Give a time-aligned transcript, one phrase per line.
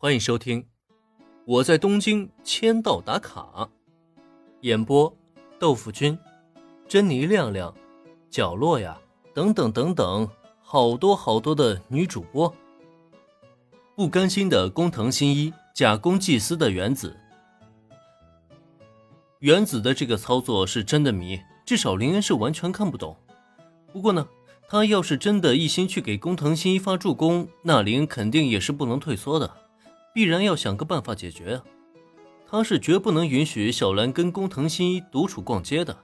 [0.00, 0.62] 欢迎收听
[1.44, 3.48] 《我在东京签到打卡》，
[4.60, 5.12] 演播：
[5.58, 6.16] 豆腐君、
[6.86, 7.74] 珍妮亮亮、
[8.30, 8.96] 角落呀，
[9.34, 10.28] 等等等等，
[10.62, 12.54] 好多好多的女主播。
[13.96, 17.18] 不甘心的工藤新一假公济私的原子，
[19.40, 23.16] 原子的这个操作是真的迷，至少林恩是完全看不懂。
[23.92, 24.28] 不过呢，
[24.68, 29.52] 他要是真的一心去给工藤新一发助攻，那林恩肯定也是不能退缩的。
[30.18, 31.64] 必然要想个办法解决啊！
[32.44, 35.96] 他是绝不能允许小兰跟工藤新一独处逛街的。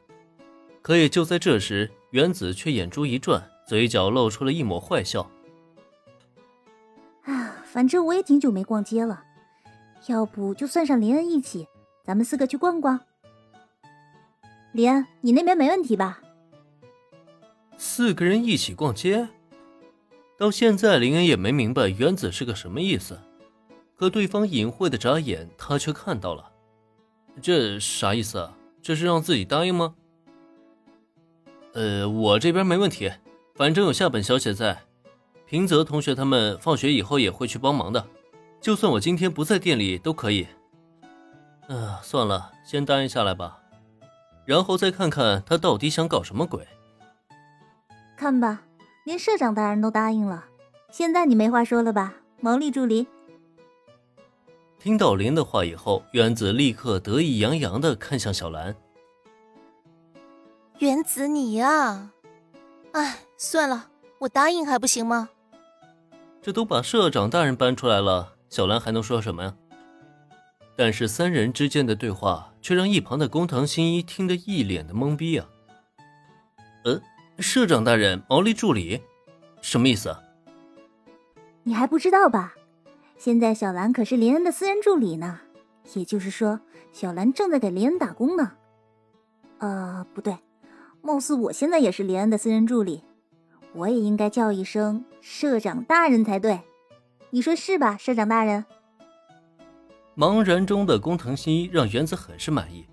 [0.82, 5.28] 可也就在这时，原子却眼珠一转，嘴角露出了一抹坏笑。
[7.24, 9.24] 啊，反正我也挺久没逛街了，
[10.06, 11.66] 要不就算上林恩一起，
[12.04, 13.00] 咱们四个去逛逛。
[14.70, 16.22] 林恩，你那边没问题吧？
[17.76, 19.28] 四个人一起逛街？
[20.38, 23.18] 到现在，林恩也没明白原子是个什么意思。
[23.96, 26.50] 可对方隐晦的眨眼，他却看到了。
[27.40, 28.56] 这啥意思啊？
[28.82, 29.94] 这是让自己答应吗？
[31.72, 33.10] 呃，我这边没问题，
[33.54, 34.82] 反正有夏本小姐在，
[35.46, 38.06] 平泽同学他们放学以后也会去帮忙的，
[38.60, 40.46] 就算我今天不在店里都可以。
[41.68, 43.58] 啊，算了，先答应下来吧，
[44.44, 46.66] 然后再看看他到底想搞什么鬼。
[48.16, 48.62] 看吧，
[49.04, 50.44] 连社长大人都答应了，
[50.90, 53.06] 现在你没话说了吧，毛利助理？
[54.84, 58.76] 听到林的话以后，原子立刻得意洋洋的看向小兰。
[60.78, 62.10] 原子你呀，
[62.92, 63.88] 哎，算了，
[64.18, 65.30] 我答应还不行吗？
[66.42, 69.54] 这都把社长大人搬出来了，小兰还能说什么呀？
[70.76, 75.48] 但是三人之间的对话却让一旁的工藤新一听得一脸的懵逼啊！
[76.84, 77.00] 呃，
[77.38, 79.00] 社长大人，毛利助理，
[79.62, 80.14] 什么意思？
[81.62, 82.54] 你还不知道吧？
[83.16, 85.40] 现在小兰可是林恩的私人助理呢，
[85.94, 86.60] 也就是说，
[86.92, 88.52] 小兰正在给林恩打工呢。
[89.58, 90.36] 呃，不对，
[91.00, 93.02] 貌似我现在也是林恩的私人助理，
[93.72, 96.60] 我也应该叫一声社长大人才对。
[97.30, 98.64] 你说是吧，社长大人？
[100.16, 102.86] 茫然中的工藤新一让原子很是满意。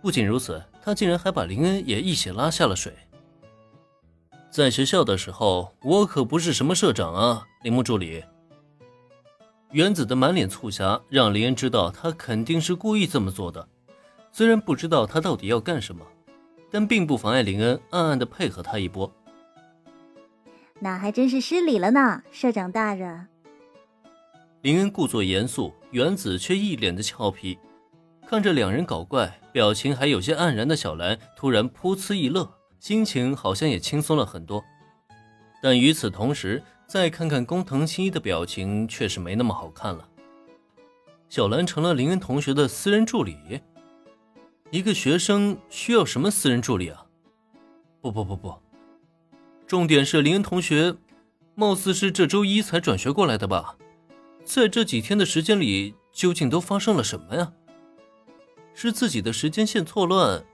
[0.00, 2.92] 不仅如此，他竟然还把林恩也一起拉下了水。
[4.50, 8.24] 在学校的时候，我可不是什么社长啊，铃木助理。
[9.72, 13.68] 原子的满脸促狭，让林恩知道他肯定是故意这么做的。
[14.32, 16.04] 虽然不知道他到底要干什么，
[16.72, 19.10] 但并不妨碍林恩暗暗的配合他一波。
[20.80, 23.28] 那还真是失礼了呢，社长大人。
[24.62, 27.58] 林恩故作严肃，原子却一脸的俏皮。
[28.26, 32.48] 看着两人搞怪，表情还有些黯然的小兰突然噗呲一乐，
[32.80, 34.64] 心情好像也轻松了很多。
[35.62, 40.08] 但与此同时，再看看工藤新一的表情，确实没那么好看了。
[41.28, 43.60] 小兰成了林恩同学的私人助理，
[44.72, 47.06] 一个学生需要什么私人助理啊？
[48.00, 48.52] 不不不不，
[49.68, 50.96] 重点是林恩同学，
[51.54, 53.76] 貌似是这周一才转学过来的吧？
[54.44, 57.52] 在这几天的时间里，究竟都发生了什么呀？
[58.74, 60.44] 是自己的时间线错乱？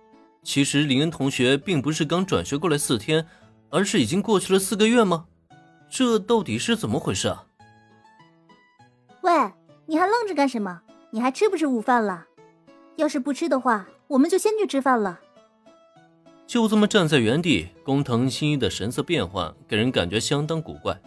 [0.42, 3.26] 其实林恩同学并不是刚转学过来四天，
[3.70, 5.28] 而是已经过去了四个月吗？
[5.88, 7.44] 这到底是怎么回事啊？
[9.22, 9.32] 喂，
[9.86, 10.82] 你还愣着干什么？
[11.10, 12.26] 你还吃不吃午饭了？
[12.96, 15.20] 要是不吃的话，我们就先去吃饭了。
[16.46, 21.00] 就这么站在原地，工藤新一的神色变换，给人感觉相当古怪。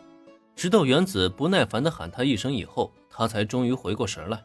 [0.56, 4.44] 直到原子不耐烦的喊他一声以后，他才终于回过神来。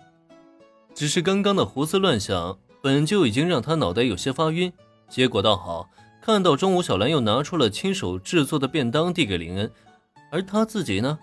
[0.94, 4.72] 只是刚刚的胡思乱想，本就已经让他脑袋有些发晕，
[5.08, 5.90] 结果倒好，
[6.22, 9.72] 看到中午小兰又拿出了亲手制作的便当递给林恩。
[10.34, 11.16] 而他自己呢，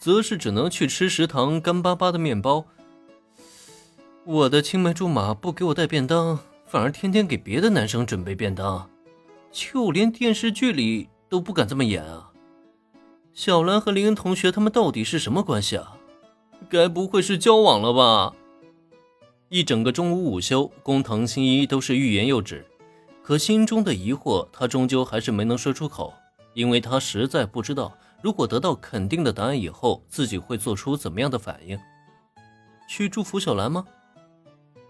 [0.00, 2.64] 则是只能去吃食堂干巴巴的面包。
[4.24, 8.88] 我的青梅竹马不给我带便当，反而天天给别的男生准备便当，
[9.52, 12.30] 就连电视剧里都不敢这么演啊！
[13.34, 15.98] 小兰和林恩同学他们到底是什么关系啊？
[16.70, 18.34] 该不会是交往了吧？
[19.50, 22.64] 一整个中午午休，工藤新一都是欲言又止，
[23.22, 26.14] 可心中的疑惑他终究还是没能说出口，
[26.54, 27.92] 因为他实在不知道。
[28.20, 31.78] 如果得到肯定的答案以后，自己会做出怎么样的反应？
[32.88, 33.84] 去祝福小兰吗？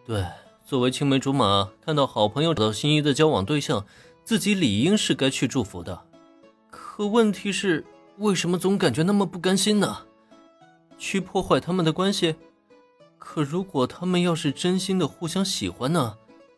[0.06, 0.25] 对，
[0.64, 3.84] 作为青梅竹马，看到好朋友找到心仪的交往对象，
[4.25, 6.04] 自己理应是该去祝福的。
[6.70, 7.84] 可问题是，
[8.16, 10.06] 为什么总感觉那么不甘心呢？
[10.96, 12.36] 去破坏他们的关系？
[13.19, 16.16] 可如果他们要是真心的互相喜欢呢？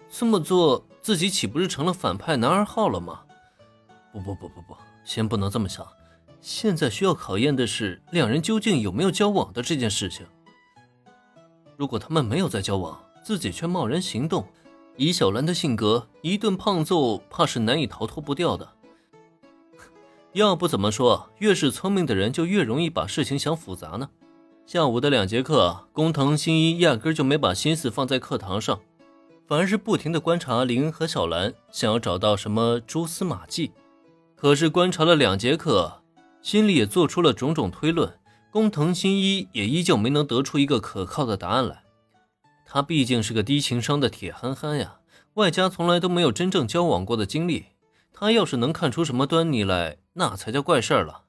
[0.08, 3.22] 这么做，自己岂不是成了反派男二号了吗？
[4.12, 5.87] 不不不不不，先不能这么想。
[6.40, 10.26] 现在需要考验的是两人究竟有没有交往的这件事情。
[11.76, 14.46] 如果他们没有在交往，自己却贸然行动，
[14.96, 18.69] 以小兰的性格，一顿胖揍怕是难以逃脱不掉的。
[20.32, 24.10] 要不怎么说，越是聪明的人就越容易把事情想复杂呢？
[24.66, 28.81] 下午的两节课，工藤新一压根就没把心思放在课堂上，
[29.46, 33.72] 反而是不停的观察林和小兰，想要找到什么蛛丝马迹。
[34.36, 36.00] 可是观察了两节课，
[36.42, 38.19] 心里也做出了种种推论，
[38.50, 41.82] 工藤新一也依旧没能得出一个可靠的答案来。
[42.64, 45.00] 他毕竟是个低情商的铁憨憨呀，
[45.34, 47.66] 外加从来都没有真正交往过的经历，
[48.12, 51.25] 他要是能看出什么端倪来，那才叫怪事儿了。